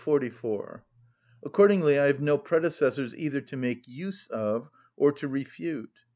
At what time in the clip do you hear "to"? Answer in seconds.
3.41-3.55, 5.11-5.27